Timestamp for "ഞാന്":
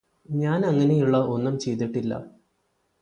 0.29-0.65